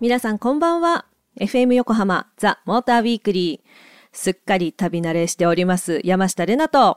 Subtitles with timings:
[0.00, 1.04] 皆さんこんばんは。
[1.38, 3.68] FM 横浜ザ・モーターウィークリー。
[4.10, 6.96] すっかり旅慣れしております山下れなと。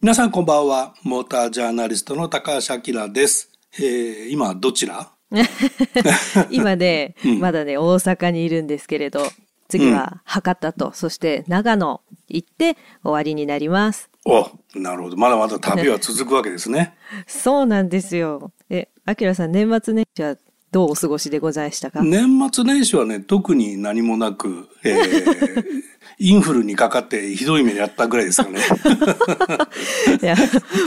[0.00, 0.94] 皆さんこんばんは。
[1.02, 3.50] モータージャーナリストの高橋明です。
[3.78, 5.10] えー、今どちら？
[6.50, 9.20] 今ね、うん、まだね、大阪にいるんですけれど、
[9.68, 12.00] 次は博多と、うん、そして長野
[12.30, 14.10] 行って終わりになります。
[14.24, 15.16] お、なるほど。
[15.16, 16.94] まだまだ旅は続くわけですね。
[17.26, 18.52] そうなんですよ。
[18.68, 20.36] え、あきらさん、年末年始は
[20.72, 22.02] どうお過ごしでございましたか？
[22.02, 25.64] 年末年始はね、特に何もなく、えー、
[26.18, 28.60] インフルにかかってひどい目にあったぐらいですかね。
[30.22, 30.36] いや、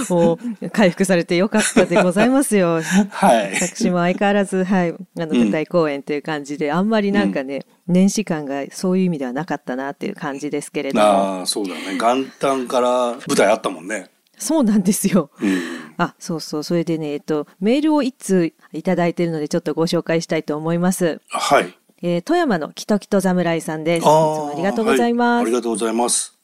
[0.09, 2.81] もう回復されてよかったでございますよ。
[3.11, 3.55] はい。
[3.55, 11.05] 私も相変わらず、はい、あの、舞台公演という感じで、うん、あんまりなんかね、うん、年始感がそういう意味ではなかったなっていう感じですけれども。
[11.05, 11.97] ああ、そうだね。
[11.99, 12.89] 元旦から
[13.27, 14.07] 舞台あったもんね。
[14.43, 15.31] そうなんですよ。
[15.41, 15.59] うん、
[15.97, 16.63] あ、そうそう。
[16.63, 21.21] それでね、えっと、メールを一通いただいているので、ちょっとご紹介したいと思います。
[21.29, 21.73] はい。
[22.03, 23.99] えー、富山のキトキト侍さんです。
[23.99, 25.37] いつもありがとうございます。
[25.37, 26.37] はい、ありがとうございます。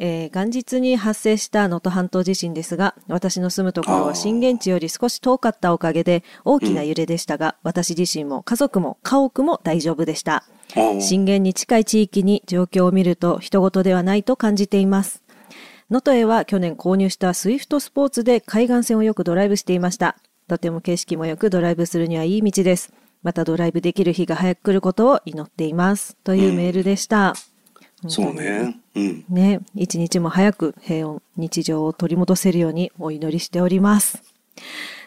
[0.00, 10.44] えー、元日に発生した能登半島地震ですが、私の住むところは震源地より少し遠かったおかげで大きな揺れでしたが、うん、私自身も家族も家屋も大丈夫でした。
[11.00, 15.22] 震源に近い地域に状況を見ると人事ではないと感じています。
[15.90, 20.16] 能登へは去年購入したスイフトスポーツで海岸線をよくドライブしていました。
[20.46, 22.92] とても景色もよくドライブするにはいい道です。
[23.22, 26.16] またドライブできる日が早く来ることを祈っています。
[26.24, 27.34] というメールでした。
[28.04, 28.78] うん、そうね。
[28.94, 29.24] うん。
[29.30, 34.22] ね、一日も早く平穏、日常を取り戻せるようにお祈りしております。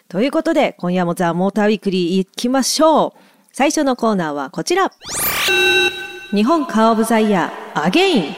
[0.08, 3.20] ということで、今夜もザ・モーターウィークリー行きましょう。
[3.52, 4.90] 最初のコーナーはこちら。
[6.32, 8.34] 日本カーオブザイヤー、アゲイン。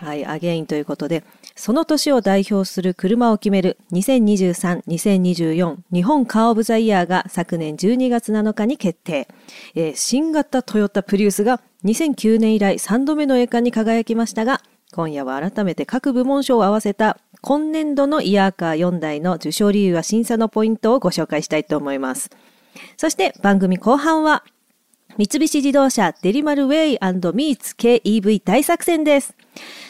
[0.00, 1.24] はい、アゲインということで、
[1.60, 9.28] その年を代表する車を決める2023-2024日本カーオブザイヤーが昨年12月7日に決定。
[9.74, 14.62] えー、新型トヨタプリウスが2009年以来3度目の栄冠に輝きましたが、
[14.92, 22.30] 今夜は改めて各部門賞を合わせた今年度のイヤーカー4台の受賞理由は審査のポイントをご紹介したいと思います。
[22.96, 24.44] そして番組後半は
[25.18, 29.34] 三菱自動車デリマルウェイミーツ KEV 大作戦です。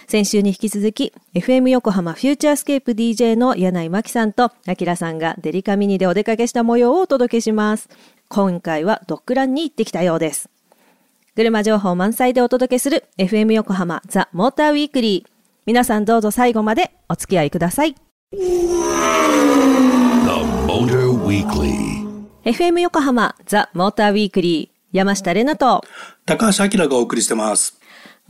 [0.09, 7.89] 先週に引き続き、FM 横浜フューチャースケープ DJ の柳井真紀さんと、あきらさんがデリカミニでお出かけした模様をお届けします。
[8.29, 10.49] 今回はドッグランに行ってきたようです。
[11.37, 15.31] 車情報満載でお届けする FM 横浜ザ・モーターウィークリー。
[15.67, 17.95] 皆さんどうぞ最後までお付き合いください。
[22.45, 24.70] FM 横浜ザ・モーターウィークリー。
[24.93, 25.85] 山下れなと
[26.27, 27.81] 高橋明がお送りしてます。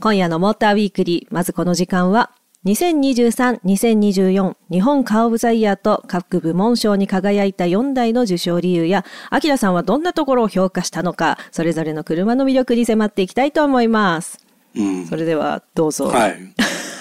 [0.01, 2.31] 今夜のモーターウィークリー、まずこの時間は、
[2.65, 14.39] 2023-2024日本カーオブザイヤーと各部門賞に輝いた4台の受賞理由や、アキラさんはどんなところを評価したのか、それぞれの車の魅力に迫っていきたいと思います。
[14.75, 16.07] うん、それでは、どうぞ。
[16.07, 16.39] はい。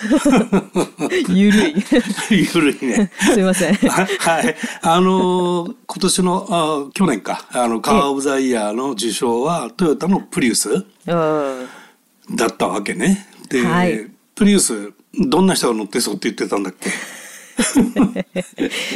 [1.28, 1.74] ゆるい。
[2.30, 3.10] ゆるいね。
[3.20, 3.74] すいません。
[3.74, 4.56] はい。
[4.82, 10.84] あのー、今年の、あ去年か、あの、カーオブザイヤーの受賞は、トヨタのプリウス。
[11.06, 13.26] だったわけね。
[13.48, 16.90] で、はい、プリウスどんな人が乗ってそうって言ってたんだっけ？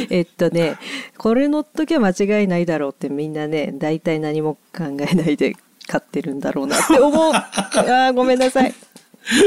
[0.09, 0.77] えっとね
[1.17, 5.55] これ乗っときゃ間違いないだろうってみんなね大体何も考えないで
[5.87, 8.73] 買ってるんだろうなって思うあごめんなさい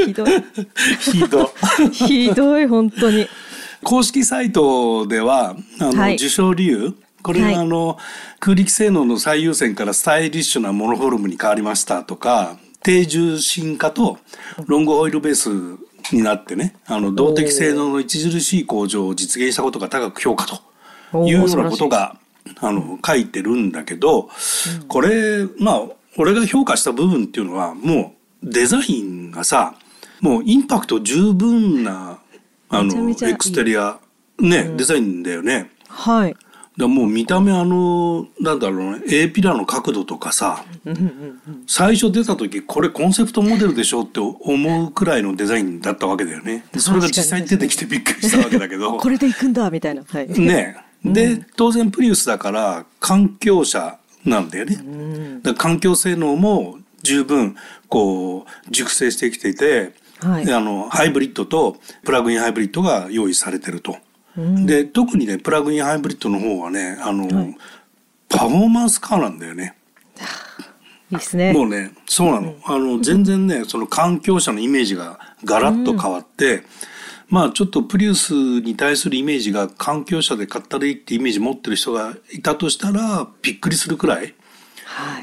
[0.05, 0.29] ひどい。
[0.99, 1.89] ひどい。
[1.91, 3.27] ひどい本当に。
[3.83, 7.97] 公式サイトではあの、はい、受賞理由これがあの、はい、
[8.39, 14.17] 空力性能の最優先からスタイリッシュなモノフォルムに変わりましたとか低重心化と
[14.65, 15.49] ロングオイルベース
[16.15, 20.45] になってね、あの、動的性能の著しい向上を実現したことが高く評価
[21.11, 22.17] というようなことが、
[22.59, 24.29] あの、書いてるんだけど、
[24.87, 25.81] これ、まあ、
[26.17, 29.75] 俺が評価した部分っていうのは、もうデザインがさ、
[30.21, 32.19] もうインパクト十分な、
[32.69, 33.99] あの、エクステリア、
[34.39, 35.71] ね、デザインだよね。
[35.87, 36.35] はい。
[36.79, 40.63] だもう見た目あのなんだろうね A ピラーの角度とかさ
[41.67, 46.63] 最初出た時これコンセプトモデルでしょって思うくらいのデザインだったわけだよね。
[46.77, 48.95] それが実際に出てきてびっくりしたわけだけど。
[48.97, 50.77] これでいくんだみたいな、はい、ね。
[51.03, 57.55] で当然プリウスだから環境車なんだよね、だ環境性能も十分
[57.87, 63.97] こう熟成してきていて、はい、あのハイブリッドとプラグインハイブリッドが用意されてると。
[64.65, 67.57] で特にねプラグインハイブリッドの方はねあの、はい、
[68.29, 69.75] パフォーマンスカーなんだよね。
[71.11, 71.53] いいっすね。
[71.53, 72.55] もうねそうなの。
[72.65, 76.63] あの全然ねその環境車のイメージがガラッと変わって、
[77.27, 84.33] まあちょっとプリウスに対するイメージが環境車で買ったらいいってイメージ持ってる人がいたとしたらびっくりするくらい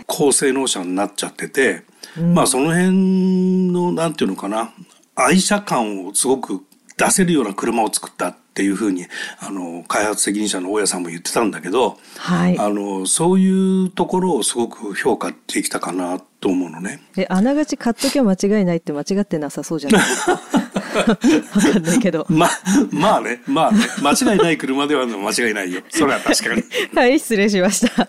[0.06, 1.84] 高性能車になっちゃってて、
[2.14, 4.72] はい、まあその辺のなんていうのかな
[5.14, 6.64] 愛車感をすごく
[6.96, 9.04] 出せるような車を作ったっていうふうに
[9.38, 17.02] あの開発責任者の大家さんも言ってたんだけど、はい、あのそういうところをすごく評価できたかなと思うのね。
[17.18, 20.40] えあながち買っときゃ間違いないって間違ってなさそうじゃないですか。
[20.94, 22.26] わかんないけど。
[22.30, 22.48] ま、
[22.90, 25.82] まあね、まあね、間違いない車では間違いないよ。
[25.88, 26.62] それは確かに。
[26.94, 28.02] はい、失礼しました。
[28.02, 28.08] は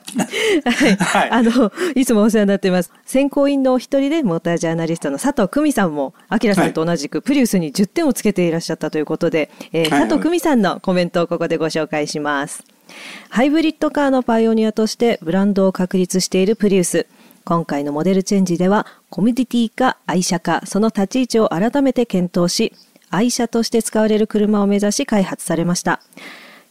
[0.87, 2.91] い、はい、あの、いつもお世話になっています。
[3.05, 12.63] 選考員のお一人で、モータージャーナリストの佐藤久美さんも、あきらさんと同じくプリウスに10点をつけていらっしゃったということで、えー、佐藤久美さんのコメントをここでご紹介します。
[13.29, 17.05] ハイブリッドカーのパイオニアとしてブランドを確立しているプリウス。
[17.47, 22.73] 今回のモデルチェンジではコミュニティか愛車かその立ち位置を改めて検討し
[23.09, 26.01] 愛車として使われる車を目指し開発されました。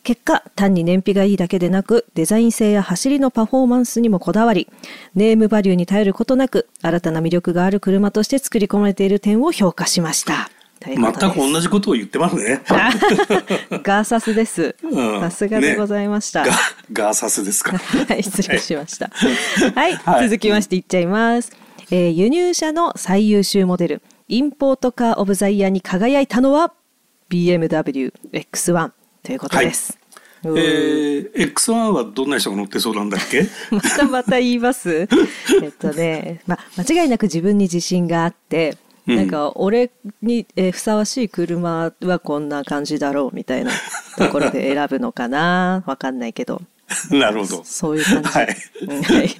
[0.02, 4.68] 結果単に燃費がいいだけでなくデザイン性や走りのパフォーマンスにもこだわり
[5.14, 10.50] ネームバリューに頼ることなく新たな魅力がある車として作り込まれている点を評価しました。
[10.94, 12.62] 全く同じことを言ってますね。
[12.68, 14.76] ガーサスです。
[15.20, 16.44] さすがでございました。
[16.44, 16.50] ね、
[16.92, 17.76] ガーサスですか。
[17.78, 19.10] はい、失礼しました。
[19.74, 21.52] はい、はい、続きましていっちゃいます。
[21.90, 26.72] えー、輸入車の最優秀モデル、インポートカーオブザイヤーに輝いたのは
[27.30, 28.90] BMW X1
[29.22, 29.98] ということです。
[30.42, 33.46] はい、えー、X1 はどんな人が乗ってそうなんだっけ？
[33.70, 35.08] ま たまた言います
[35.62, 43.70] えっとね、まあ、間違いなく自分に自信があって、なんか俺に、えふさわしい車はこんな感じだろうみたいな
[44.18, 46.62] ところで選ぶのかなわかんないけど。
[47.10, 47.64] なるほど。
[47.64, 48.28] そういう感じ。
[48.28, 48.46] はい。
[48.46, 49.36] はい、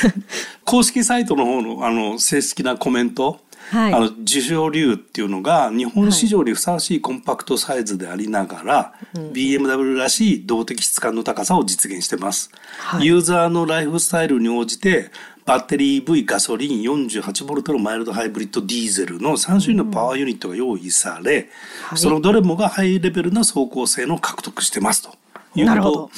[0.64, 3.40] 公式サイトの方のあの正式なコメント。
[3.70, 15.10] はい、あの受賞理由っていうのが日本市場にふさわしいコンパクトサイズでありながら、はい、BMW らしい動的質感の高さを実現してます、はい、ユーザーのライフスタイルに応じて
[15.46, 21.48] バッテリー V ガソリン 48V のマイルドハイブリッドディーゼルの3種類のパワーユニットが用意され、
[21.92, 25.14] うん、そのどれもがハイレベルな走行性能を獲得してますと。
[25.54, 26.10] いうこ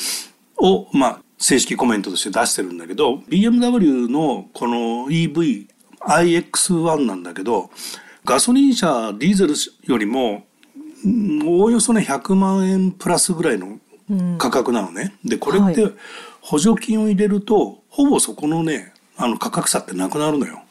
[0.57, 5.69] とを、まあ、正式コメントとして出してるんだけど BMW のこの EV
[6.01, 7.71] iX1 なんだけど
[8.25, 9.55] ガソリン車ディーゼル
[9.85, 10.47] よりも
[11.45, 13.79] おおよそね100万円プラスぐらいの
[14.39, 15.15] 価格なのね。
[15.25, 15.95] でこれって
[16.41, 20.63] 補助金を入れるとほぼそこのねあの価格差ってなくなるのよ。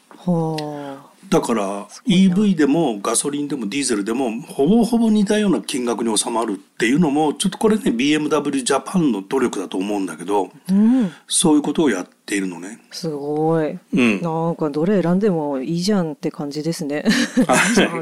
[1.28, 12.80] だから EV でもガソリンでもディーゼルでもほぼほぼ似たような金額に収まるっていうのもちょっとこれね BMW ジャパンの努力だと思うんだけど、うん、そういうことをやっているのね。
[12.90, 13.78] すごい。
[13.92, 17.04] うん、なんかどれ選んでもいいじゃんって感じですね。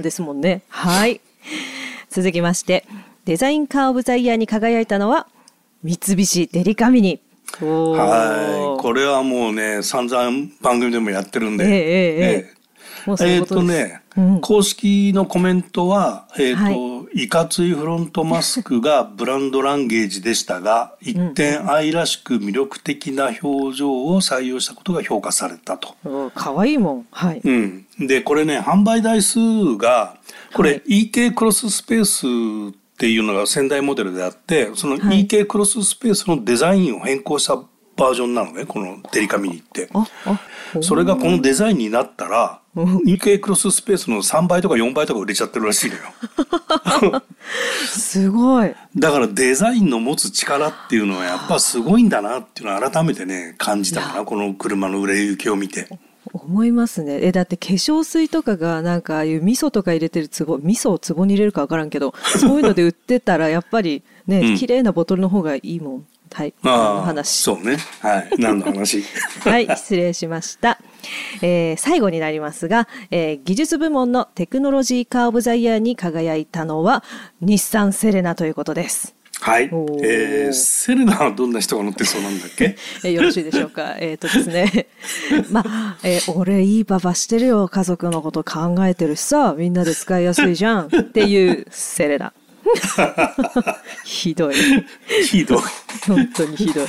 [0.02, 0.62] ですもんね。
[0.68, 1.20] はい。
[2.08, 2.86] 続きまして
[3.24, 5.26] デザインカーオブザイヤーに輝いたのは
[5.82, 7.20] 三菱デリカミニ。
[7.60, 8.82] はい。
[8.82, 11.64] これはもうね、散々番組でもやってるんで。
[11.64, 12.56] えー、えー、
[13.06, 25.94] えー、えー、っとね、うん、公式のコメントは、えー、っと、はい、いかついフロントマスクが ブランドランゲージでしたが、一点愛らしく魅力的な表情を採用したことが評価されたと。
[26.34, 27.06] かわいいもん。
[27.10, 27.40] はい。
[27.44, 27.86] うん。
[27.98, 29.38] で、これね、販売台数
[29.76, 30.16] が、
[30.54, 32.04] これ、はい、EK クロススペー
[32.72, 39.90] スっていうのが仙台モデルであってその EK クロススペースのデザインを変更したバージョンなのねこのデリカミニって。
[40.80, 47.22] それがこのデザインになったら EK クロススペースの3倍とか4倍とか売れちゃってるらしいのよ。
[47.86, 48.74] すごい。
[48.96, 55.86] だからデザインの持つ力っていうのはやっぱすごいんだなっていうのは改めてね感じたかなこの車の売れ行きを見て。
[56.32, 57.18] 思いますね。
[57.22, 66.06] えだって化粧水とかがなんかああいう味噌とか入れてる壺味噌を壺に入れるか分からんけどそういうので売ってたらやっぱりね、うん、綺麗なボトルの方がいいもん。
[66.32, 66.54] はい。
[66.64, 67.42] あ話。
[67.42, 67.78] そうね。
[68.00, 68.28] はい。
[68.38, 69.02] 何の話？
[69.40, 70.78] はい失礼しました、
[71.40, 77.04] えー、最後になりますが、えー、技術部門のテクノロジーカー・オブ・ザ・イヤーに輝いたのは
[77.40, 79.64] 日産セレナということですはい。
[79.64, 82.76] えー、セレナはどんな人が乗ってそうなんだっけ？
[83.04, 83.96] えよろしいでしょうか？
[84.00, 84.86] えっ、とですね。
[85.50, 87.68] まあ、えー、俺いいパパしてるよ。
[87.68, 90.86] 家族のこと考えてるしさ、みんなで使いやすいじゃん。
[90.86, 92.32] っていうセレナ。
[94.04, 94.54] ひどい。
[95.28, 95.58] ひどい。
[96.06, 96.86] 本当にひどい。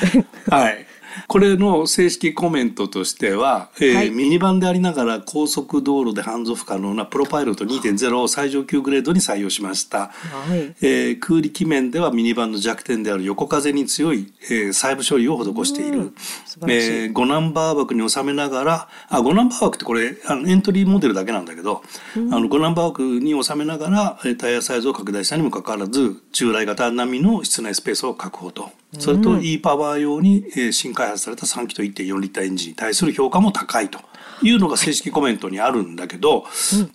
[0.50, 0.86] はい。
[1.28, 16.14] これの正式コメントとしては、えーはい、ミニバンでありながら高速道路でハンズオフ可能なプロパイロット2.0を最上級グレードに採用しました、はい、えー、空力面ではミニバンの弱点である横風に強い、えー、細部処理を施している、
[16.68, 21.84] えー、5ナンバー枠に収めながらあ5ナンバー枠ってこれあのエントリーモデルだけなんだけど、
[22.16, 34.00] あの5ナンバー枠に収めながらタイヤサイズを拡大したにもかかわらず従来型並みの室内スペースを確保とそれと e パワー用に新開発された3気筒1.4リッターエンジンに対する評価も高いと
[34.42, 36.46] いうのが正式コメントにあるんだけど、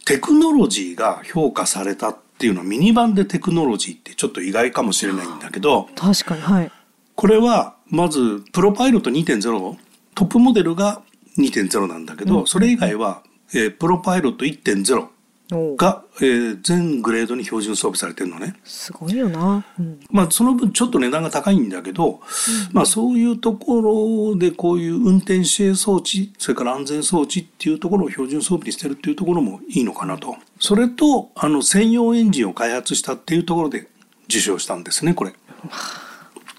[0.05, 6.73] テクノロジーが評価されたっていうのはミニバンでテクノロジーってちょっと意外かもしれないんだけど確かにはい。
[7.15, 9.77] これはまずプロパイロット2.0
[10.15, 11.03] トップモデルが
[11.39, 13.23] 2.0なんだけど、それ以外は、
[13.55, 15.09] えー、プロパイロット1.0
[15.77, 18.55] が、えー、全グレードに標準装備されてるのね。
[18.65, 19.65] すごいよな。
[19.79, 22.19] うん、まあその分ちょっと値段が高いんだけど、うん、
[22.73, 30.37] まあそういうところでこういう運転支援装置、それから安全装置っていうところを標準装備にしてるっていうところもいいのかなと。
[30.59, 33.89] それと、あの専用エンジンを開発したっていうところで
[34.29, 35.33] 受賞したんですね、これ。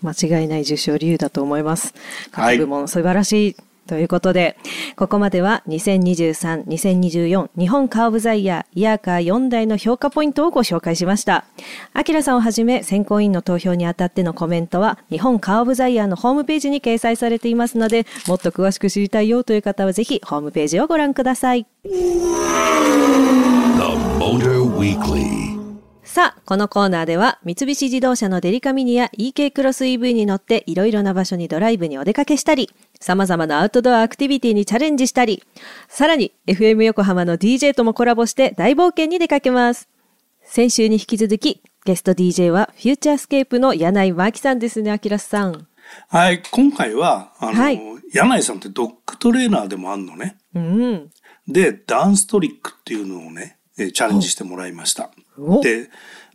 [0.01, 1.93] 間違いない受賞理由だと思います。
[2.31, 3.55] 各部門素晴らしい
[3.87, 4.57] ということで、
[4.95, 11.45] ここまでは2023、2024日本カーブザイヤーイヤーカー4台の評価ポイントをご紹介しました。
[11.93, 21.65] アキラさんをはじめ選考委員の投票にあたってのコメントは日本カーブザイヤーのホームページに掲載されていますので、もっと詳しく知りたいよという方はぜひホームページをご覧ください。
[26.13, 35.41] さあ、このコーナーでは、三菱自動車のデリカミニや EK クロス EV に乗っていろいろな場所にドライブにお出かけしたり、様々なアウトドアアクティビティにチャレンジしたり、
[35.87, 39.89] さらに FM 横浜の DJ ともコラボして大冒険に出かけます。
[40.43, 45.65] 先週に引き続き、ゲスト DJ はフューチャースケープの柳井真紀さんですね、あきらさん。
[46.09, 47.81] はい、今回は、あの、はい、
[48.13, 50.37] 柳井さんってドッグトレーナーでもあんのね。
[50.53, 51.09] うん。
[51.47, 55.09] で、ダンストリックっていうのをね、チャレンジしてもらいました。
[55.61, 55.89] で、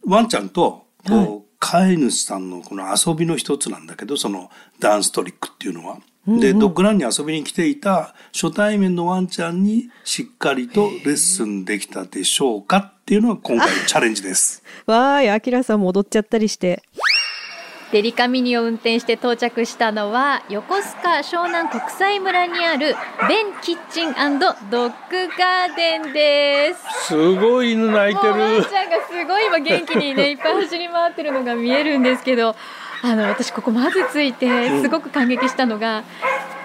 [0.07, 5.99] ワンちゃんと、こう、飼い主さんのこの遊びの一つなんだけど、そのダンストリックっていうのは。
[6.27, 14.63] で、ドッグランに遊びに来ていた初対面のワンちゃんにしっかりとレッスンできたでしょうかっていうのが今回のチャレンジです。
[14.85, 16.83] わーい、アキラさんも踊っちゃったりして。
[17.91, 22.95] デリカミニを運転して到着したのは横須賀湘南国際村にある
[23.29, 27.07] ベンキッチンドッグガーデンです。
[27.07, 28.33] すごい犬鳴いてる。
[28.33, 32.55] ワンちゃんがすごい今元気にねいっぱい走り回ってるのが見えるんですけど
[33.03, 36.05] あの私ここまず着いてすごく感激したのが、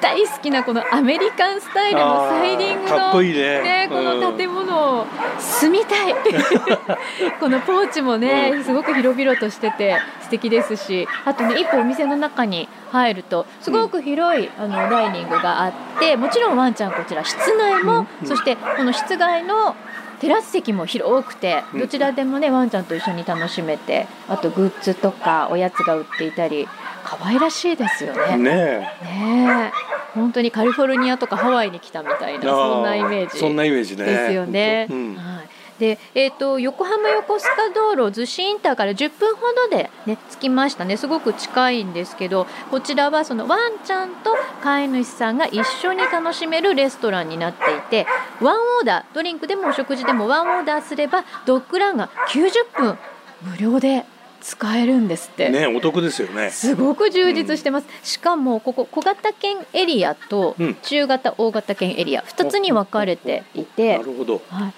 [0.01, 5.05] 大好きなこのアメリカンスタイルのサイディングのね、この建物を
[5.39, 6.13] 住みたい。
[7.39, 19.75] このポーチもねすごく広々としてて素敵ですしあとね一歩お店の中に入るとすごく広いあのダイニングがあってもちろんワンちゃんこちら室内もそしてこの室外の
[20.23, 26.65] テラス席も広くてどちらでもねワンちゃんと一緒に楽しめてあとグッズとかおやつが売っていたり
[27.03, 28.37] 可愛らしいですよね。
[28.37, 29.71] ねえ。
[30.13, 34.05] 本当にカリフォルニアとかハワイに来たみたいなそんなイメージそんなイメージね。
[34.05, 34.87] ですよね。
[34.89, 40.95] うん、はいで、えーと、横浜横須賀道路逗子インターから10分ほどで、ね、着きましたね。
[40.95, 48.07] すごく近いんですけどこちらはそのワンちゃんと飼い主さんが一緒に楽しめるレストランになっていて
[48.39, 52.97] ワンオーダードリンクでもお食事でもワンオーダーすればドッグランが90分
[53.41, 54.05] 無料で
[54.39, 55.49] 使えるんですって。
[55.49, 56.49] ねお得ですよね。
[56.49, 64.73] すごく充実してます、うん、しかもここ小型犬エリアと中型、大型犬エリア2つに分かれていてなるほど、はい、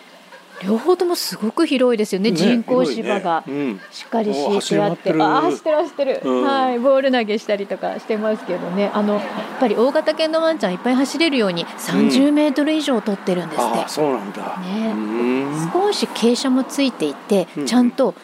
[0.64, 3.44] 両方ともすごく広いですよね、ね人工芝が
[3.92, 6.80] しっかり敷いてあって、ねうん、あ走ってる走ってる、うん、はい。
[6.80, 8.92] ボール投げしたりとかしてますけどね。
[8.94, 9.24] あのやっ
[9.60, 14.94] ぱり大型犬のワンちゃんいっぱい走れるように30メートル以上取ってるんですって、うん、そうなんだ、ね、
[15.74, 18.16] 少し傾斜もついていて、ちゃんと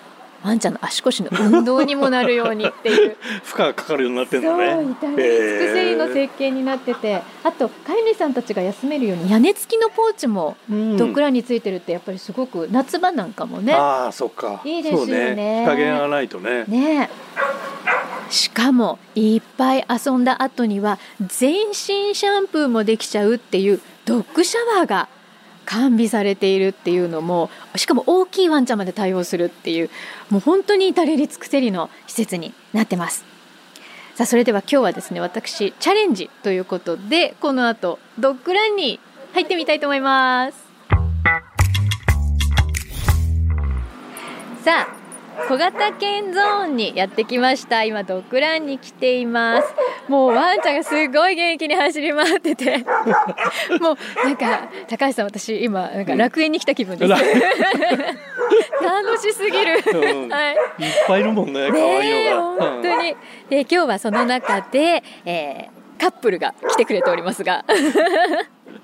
[0.43, 3.17] ワンちゃんの足腰の運動にもなるようにっていう。
[3.43, 4.73] 負荷がかかるようになってるんだね。
[4.73, 13.73] そう至れり尽くせりの設計になってて、あと飼い主さんたちが休めるように屋根付きのポーチもドッグランについてるってやっぱりすごく夏場なんかもね。
[13.73, 14.61] ああそっか。
[14.63, 15.35] いいですよね。
[15.35, 15.61] ね。
[15.63, 16.65] 日陰がないとね。
[16.67, 17.09] ね。
[18.29, 21.75] しかもいっぱい遊んだ後には全身
[22.15, 25.09] シャンプーもできちゃうっていうドッグシャワーが
[25.71, 29.89] 完備されているっていうのもしかも大きいワンちゃんまで対応するっていう
[30.29, 33.23] もう本当に至れり尽くせりの施設になってます。
[34.15, 38.99] さあそれでは今日はですね私チャレンジということでこの後ドッグランに
[39.33, 40.57] 入ってみたいと思います。
[44.65, 45.00] さあ
[45.47, 47.83] 小型犬ゾーンにやってきました。
[47.83, 49.67] 今ドッグランに来ています。
[50.07, 52.77] もうワンちゃんがすごい元気に走り回ってて。
[53.79, 57.11] もうなんか高橋さん私今なんか楽園に来た気分です。
[58.81, 60.59] 楽しすぎる、うん、はい、いっ
[61.07, 62.71] ぱいいるもんね可愛いのが。
[62.71, 63.15] 本当に。
[63.49, 67.63] で今日はその中で、えー、カップルが来てくれておりますが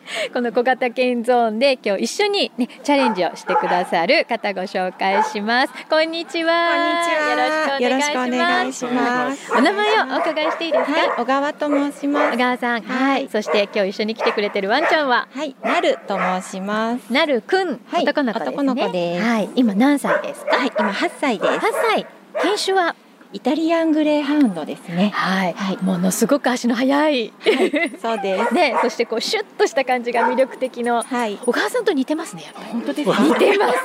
[0.33, 5.73] この小型犬ゾーンで今日一緒にねチャレンジをしてくださる方ご紹介します。
[5.89, 7.77] こんにちは。
[7.79, 9.51] よろしくお願いします。
[9.53, 12.33] お名前をお伺いしていいですか、はい、小川と申します。
[12.33, 15.27] 小川さん、はい、はい、そして今日一緒に来てくれてるワンちゃんは？
[15.33, 17.11] はいなると申します。
[17.11, 18.55] なるくん、はい、男の子ですね。
[18.55, 19.25] 男の子です。
[19.25, 19.49] はい。
[19.55, 20.57] 今何歳ですか？
[20.57, 21.59] はい今八歳です。
[21.59, 22.05] 八歳。
[22.43, 22.95] 犬種は？
[23.33, 25.11] イタリアングレーハウンドですね。
[25.13, 27.33] はい、はい、ものすごく足の速い。
[27.41, 28.53] はい、 そうです。
[28.53, 31.03] ね、そしてこうシュッとした感じが魅力的の。
[31.03, 32.43] はい、お母さんと似てますね。
[32.71, 33.77] 本当です似てます。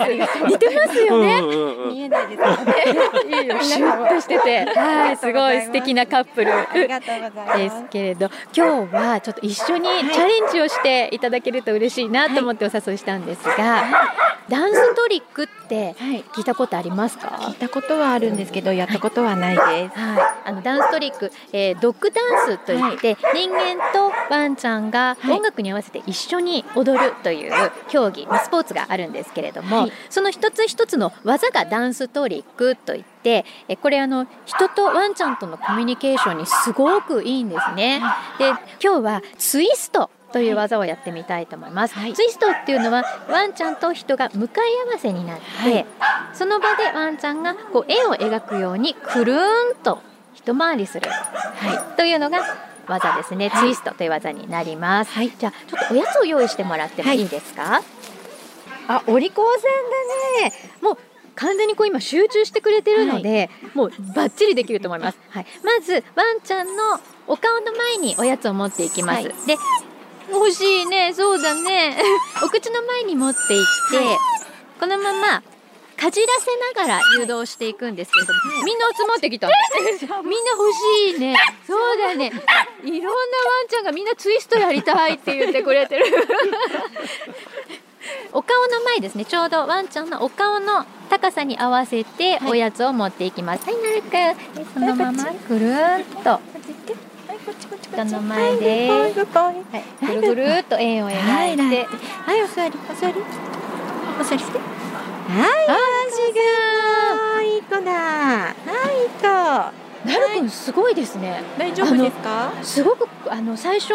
[0.46, 1.42] 似てますよね。
[1.90, 3.42] 見えないですかね。
[3.42, 6.52] いいよ、シュッとしてて、はい、すごい素敵なカップル。
[6.54, 7.58] ありがとうございます。
[7.58, 13.82] ですけれど、今日はちょっと一緒にチャレンジをしていただけると嬉しいなと思ってお誘いしたんですが。
[14.48, 15.94] ダンストリックって
[16.34, 17.38] 聞いたことありますか？
[17.42, 19.98] 聞いたことはあるんですけど、やったことはないです。
[19.98, 27.52] はい、あのダンストリック、えー、ドッグダンスといって、はい、人間とワンちゃんが音楽に合わせて一緒に踊るという
[27.88, 38.02] 競技、まあ、スポーツがあるんですけれども、はい、その一つ一つの技がダンストリックといって、えこれあの人とワンちゃんとのコミュニケーションにすごくいいんですね。
[38.38, 38.48] で
[38.82, 45.86] 今日はツイストという技をやってみたいと思います、はい、ツイストっていうのはワンちゃんと人が向かい合わせになって、はい、
[46.32, 50.00] その場でワンちゃんがこう絵を描くようにくるんと
[50.34, 52.40] 一回りする、はい、というのが
[52.88, 57.80] 技ですね、ツイストという技になります、じゃあちょっとおやつを用意してもらってもいいですか、
[58.88, 59.62] あお利口さん
[60.40, 60.52] だね。
[60.80, 60.98] もう
[61.34, 65.18] 完全にこう今集中してくれてるので、はい、もうバッチリできると思います。
[65.30, 69.14] はい、まずワンちゃんのお顔の前におやつを持っていきます。
[69.14, 69.56] はい、で
[70.32, 71.12] 欲しいね。
[71.14, 71.96] そうだね。
[72.42, 74.18] お口の前に持っていって、はい、
[74.80, 75.42] このまま
[76.02, 79.46] かじらせながら誘導していくんですけど、はい、みんな集まってきた。
[79.48, 80.72] みんな欲
[81.12, 81.36] しいね。
[81.64, 82.32] そうだね。
[82.82, 83.14] いろんなワ
[83.64, 86.06] ンちゃんがみんなツイストやりたいって言ってくれてる。
[88.32, 89.24] お顔の前ですね。
[89.24, 93.64] ちょうどワンちゃんのお顔の高さに合わせておやつを持っていきます。
[93.64, 96.40] はい、なるくんそのままくるんと
[97.82, 99.20] 人の前で、はい、ぐ
[100.14, 101.14] るぐるっと円を描
[101.54, 103.14] いて、はい、お座り、お座り、
[104.20, 104.58] お座りして。
[104.58, 104.62] は
[107.42, 107.92] い、いい子だ。
[107.92, 108.54] は
[108.92, 109.22] い、いい子。
[110.08, 111.42] なるくんすごいですね。
[111.58, 112.52] 大丈夫ですか？
[112.62, 113.94] すごくあの最初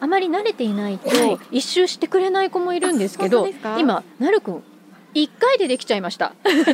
[0.00, 1.08] あまり慣れていないと
[1.50, 4.62] 一周してくれない子もいるんですけど、今なるくん
[5.14, 6.34] 一回でできちゃいました。
[6.44, 6.66] すごい。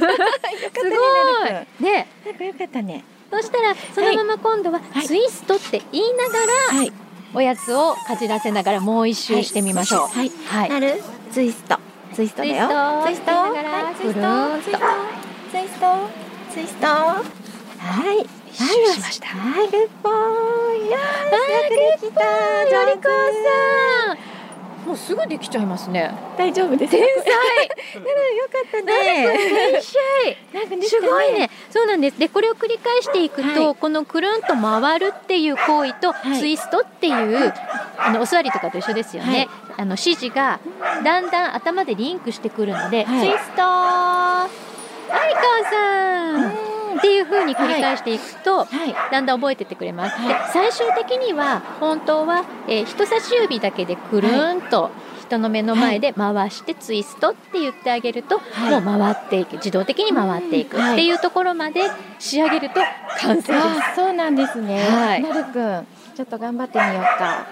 [1.80, 2.08] ね。
[2.26, 3.04] なんかよかったね。
[3.30, 6.38] そしたらそのまま今度はツイストって言いなが
[6.72, 6.92] ら、はい、
[7.34, 10.08] おやつをかじらせながらもう一周してみましょう。
[10.08, 10.30] はい。
[10.46, 10.68] はい。
[10.70, 11.02] なる？
[11.32, 11.78] ツイスト。
[12.14, 12.68] ツイストだよ。
[13.04, 13.30] ツイスト。
[13.32, 14.20] はい、ツイスト。
[14.62, 14.78] ツイスト。
[15.50, 15.84] ツイスト。
[16.52, 16.86] ツイスト。
[16.86, 17.22] は
[18.12, 18.26] い。
[18.52, 19.26] 一周しました。
[19.28, 20.12] はい、グッボー
[20.86, 20.90] イ。
[20.90, 21.30] やー、
[21.68, 22.20] できた。
[22.66, 24.25] ジョリコさん。
[24.86, 26.14] もうすぐできちゃいますね。
[26.38, 26.92] 大丈夫です。
[26.92, 27.06] 天才。
[27.98, 29.82] よかったね。
[29.82, 31.50] すごいね。
[31.70, 32.18] そうなんです。
[32.18, 37.52] で、これを繰り返していくと、はい、このくるんと回るっていう行為と、ツイストっていう、
[37.98, 39.48] あのお座りとかと一緒ですよね。
[39.76, 40.60] あの指示が
[41.02, 43.62] だんだん頭でリンクしてくるので、ツイスト。
[43.62, 44.48] は
[45.08, 46.65] い、母さん。
[46.98, 50.16] っていう風に繰り返していくと、はい、だんだん覚えてってくれます。
[50.16, 54.90] で最終的には本当は、えー、人差し指だけでくるんと、
[55.26, 61.82] 人の目の前で回してツイストって言ってあげると、はい、もう回っていく自動的に回っていくっていうところまで
[62.18, 62.80] 仕上げると
[63.18, 63.96] 完成です。
[63.96, 64.84] そうなんですね。
[64.88, 67.46] はい、なるくんちょっと頑張ってみようか。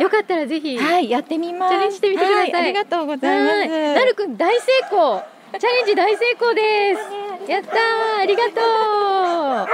[0.00, 1.72] よかったらぜひ、はい、やってみます。
[1.72, 2.52] チャレンジしてみてください。
[2.52, 3.94] はい、ありがとうございます。
[3.94, 5.22] なるくん大成功。
[5.58, 7.19] チャレンジ大成功です。
[7.48, 7.70] やった
[8.18, 9.68] ありがとう。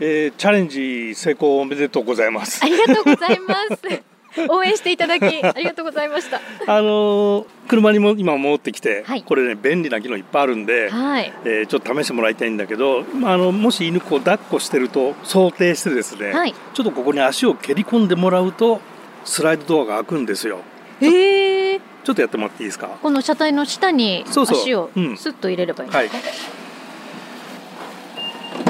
[0.00, 2.62] えー、チャレンジ成功おめでとうございます。
[2.62, 4.02] ありがとうございます。
[4.48, 6.40] 応援していただきありがとうございました。
[6.66, 18.80] あのー、車にも今戻ってきて、はい、これね便利な機能いっぱいあるんで、はい、えー、ちょっと試してもらいたいんだけど、あのもし犬子を抱っこしてると想定してですね、はい、ちょっとここに足を蹴り込んでもらうと
[19.24, 20.60] スライドドアが開くんですよ。
[21.00, 21.80] へえ。
[22.08, 22.86] ちょっとやってもらっていいですか？
[23.02, 26.18] この車体の下に足をスッと入れればいいんですか、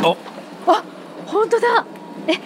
[0.01, 0.17] はい、
[0.67, 0.83] あ。
[1.25, 1.87] 本当だ。
[2.27, 2.41] えこ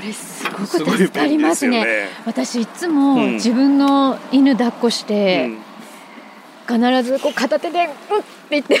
[0.00, 5.46] れすごく助かりますね、ね、私いつも自分の犬抱っこして、
[6.68, 6.78] うん。
[6.78, 8.80] 必ずこう片手で「うん」って言って ね、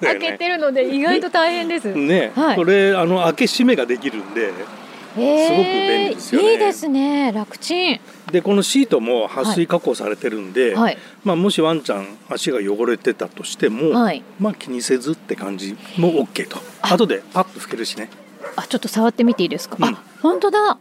[0.00, 1.92] 開けてるので意外と大変です。
[1.94, 4.54] ね、はい、これあの開け閉めができるんで。
[5.14, 6.52] すごく便利ですよね。
[6.52, 7.32] いいですね。
[7.32, 8.00] 楽ちん。
[8.30, 16.58] でこのシートも撥水加工されてるんで、はい、まあもしワンちゃん足が汚れてたとしても、はい、まあ気にせずって感じも OK と。
[16.82, 18.08] 後でパッと拭けるしね。
[18.56, 19.76] あちょっと触ってみていいですか？
[19.78, 20.78] うん、あ本当だ。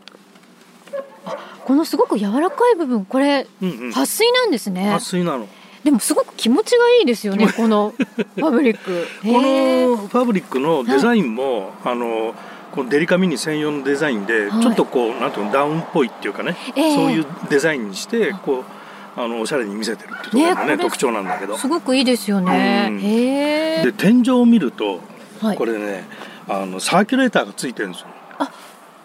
[1.26, 4.90] あこのすごく柔らかい部分これ、うんうん、撥水なんですね。
[4.92, 5.48] 撥水なの。
[5.84, 9.08] でもすごく気持ちがいいですよねこのファブリック。
[9.24, 12.36] このファブリックのデザインも、はい、あの
[12.72, 21.58] このデリカミニ専用のデザインで、ちょっとこうなんていうのダウンっぽいっていうかね、えー、そういうデザインにしてこうあのおしゃれに見せてるっていうところがね、ね、特徴なんだけど。
[21.58, 25.00] すごくいいですよね、うん、で天井を見ると、
[25.42, 26.06] はい、これね
[26.48, 28.08] あのサーキュレーターがついてるんですよ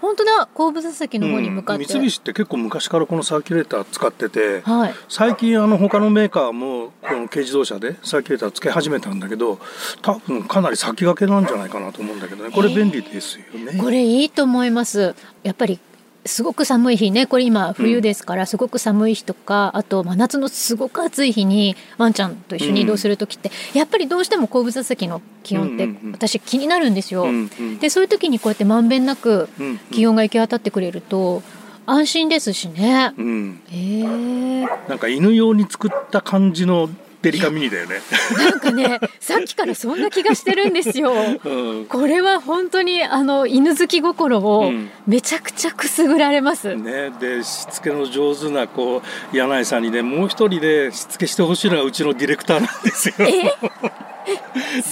[0.04, 9.58] 本当だ後部座席の方に向かって、うん、三菱って結構昔からこのサーキュレーター使ってて、はい、最近あの他のメーカーもこの軽自動車でサーキュレーターつけ始めたんだけど
[10.02, 12.50] 多分かなり先駆けなんじゃないかなと思うんだけどね。
[12.50, 13.80] これ便利ですよね。
[13.80, 15.14] これいいと思います。
[15.42, 15.80] やっぱり
[16.26, 17.26] すごく寒い日ね。
[17.26, 27.24] これ今冬ですからすごく寒い日とか、うん、あと真夏のすごく暑い日にワンちゃんと一緒に移動する時って、うん、やっぱりどうしても後部座席の気温って私気になるんですよ。
[27.24, 29.48] うんうん、でそういう時にこうやってまんべんなく
[29.90, 31.42] 気温が行き渡ってくれると。
[31.86, 33.12] 安心ですしね。
[33.18, 36.88] うん、えー、なんか犬用に作った感じの
[37.24, 38.02] デリカミニだよね。
[38.36, 41.14] なんかね、さっきからそんな気がしてるんですよ。
[41.42, 44.70] うん、これは本当にあの犬好き心を
[45.06, 46.68] めちゃくちゃくすぐられます。
[46.68, 53.14] うん、ね、でしつけの上手なこう柳井さんにね、もう一人でしつけしてほしいのがうちのディレクターなんですよ。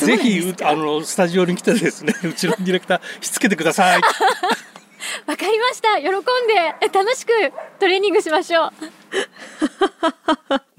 [0.06, 4.00] ぜひあのスタジオに来てですね、うちのディレクターしつけてください。
[5.26, 6.00] わかりました。
[6.00, 7.30] 喜んで楽しく
[7.78, 8.70] トレーニングしましょう。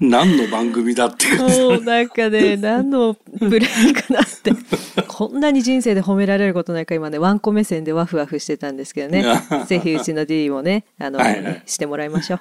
[0.00, 4.52] 何の番組だってもうなんかね、何のブレイクなって。
[5.08, 9.24] こんなに人生で褒められることないか今ね、ワンコ目線でワフワフしてたんですけどね。
[9.66, 12.40] ぜひうちの D もね、あの、はいはい、してもらいましょう。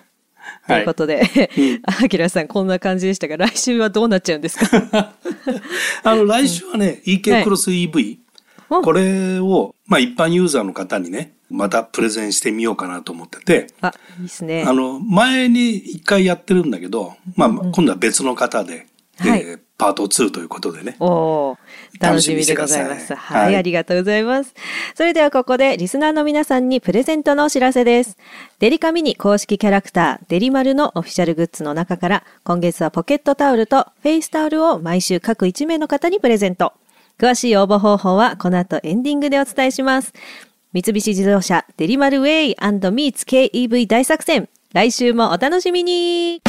[0.67, 1.21] ということで、
[1.83, 5.13] あきらさんこんな感じでしたが、来週はどうなっちゃうんですか？
[6.03, 8.17] あの、来週はね、EK クロス EV、
[8.69, 13.67] はい、これを、まあ一般ユーザーの方にね、またプレゼンしてみようかなと思ってて。
[13.79, 14.65] あ、いいですね。
[14.67, 18.87] あの、前に一回やってるんだけど、まあ、今度は別の方で、
[19.19, 20.95] はい、パート2ということでね。
[20.99, 21.55] お
[21.99, 23.13] 楽しみでございます。
[23.13, 24.55] はい、はい、ありがとうございます。
[24.95, 28.17] それではここでリスナーの皆さんにプレゼントのお知らせです。
[28.57, 36.73] デリカミニ公式キャラクター、デリマルのオフィシャルグッズの中から、今月はポケットタオルとフェイスタオルを毎週各1名の方にプレゼント。
[37.19, 40.13] 詳しい応募方法はこの後エンディングでお伝えします。
[40.73, 44.49] 三菱自動車デリマルウェイ &Meets KEV 大作戦。
[44.73, 46.41] 来週もお楽しみに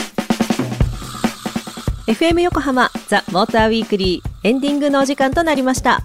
[2.06, 6.00] FM 横浜ザ・モーターウィークリーエンディングのお時間となりました。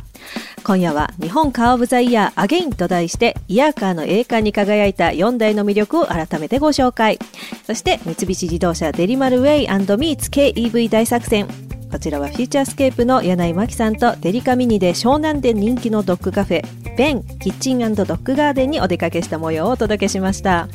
[0.65, 7.19] 今夜は日本カーオブザイヤーアゲインと題してイヤーカーの栄冠に輝いた4台の魅力を改めてご紹介。
[7.65, 11.47] そして三菱自動車デリマルウェイ &Meets KEV 大作戦。
[11.91, 20.67] こちらはフューチャースケープの柳井真紀さんとデリカミニで湘南で人気のドッグカフェベンキッチンドッグガーデンにお出かけした模様をお届けしました。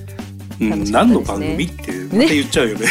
[0.61, 2.89] うん、何の番組ってまた言っちゃうよね、ね、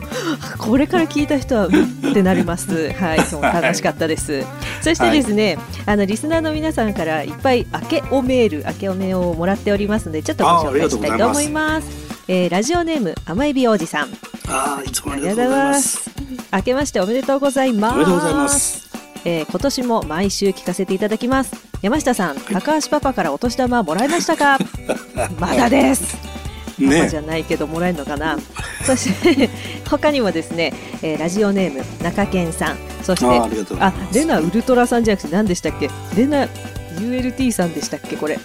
[0.58, 1.70] これから聞いた人はっ
[2.14, 2.92] てなります。
[2.96, 4.44] はいそう楽しかったです、はい、
[4.80, 11.88] そしてですね、はい、あのリスナーの皆さんからいっぱい明けおメール明けおめをもらっておりますのでちょっとご紹介したいと思います。
[12.26, 14.08] えー、ラジオネーム甘えびおじさん。
[14.48, 16.13] あいつもありがとうございます
[16.54, 17.94] 明けましておめでとうございます。
[17.94, 18.84] おめでとうございます。
[19.24, 21.52] えー、今年も毎週聞かせていただきます。
[21.82, 24.58] 山下さん、高橋パパからお年玉もらいましたか？
[25.40, 26.16] まだです。
[26.78, 28.38] ね、パパじゃないけどもらえるのかな？
[28.86, 29.50] そして
[29.90, 32.76] 他にもですね、えー、ラジオネーム中堅さん。
[33.02, 33.26] そして
[33.80, 35.90] あレナウルトラさんじゃなくて何でしたっけ？
[36.16, 36.46] レナ
[36.98, 38.16] ULT さんでしたっけ？
[38.16, 38.38] これ、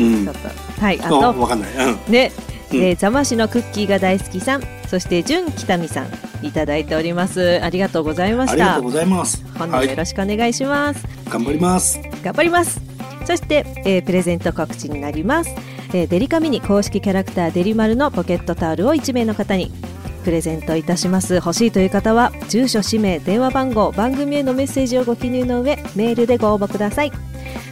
[0.00, 0.26] うん、
[0.80, 2.32] はいあとわかんない、うん、ね
[2.76, 6.08] えー、座間市のクッキーが大好きさんそして純北見さん
[6.46, 7.60] いただいております。
[7.62, 8.52] ありがとうございました。
[8.52, 9.44] ありがとうございます。
[9.58, 12.00] 本日もよろしくお願いします、はい、頑張ります。
[12.22, 12.80] 頑張ります。
[13.24, 15.50] そして、えー、プレゼント告知になります、
[15.94, 19.72] えー、デリカミニ公式キャラクターデリマルのポケットタオルを1名の方に
[20.24, 21.36] プレゼントいたします。
[21.36, 27.12] 欲しいという方は住所氏名電話番号番組へのメッセージをご記入の上メールでご応募ください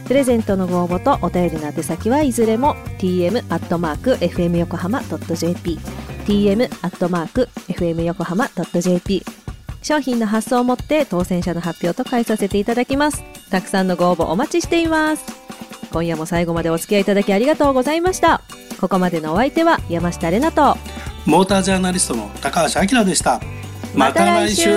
[0.07, 5.79] プレゼントのご応募とお便りの宛先はいずれも tm.fm 横浜 .jp
[6.25, 9.23] tm.fm 横浜 .jp
[9.81, 13.23] 商品の発送をもって当選者の発表と返させていただきます。
[13.51, 15.25] たくさんのご応募お待ちしています。
[15.91, 18.41] 今夜も最後までお付き合いいただきありがとうございました。
[18.79, 20.77] ここまでのお相手は山下れなと
[21.25, 23.41] モータージャーナリストの高橋明でした。
[23.93, 24.69] また来週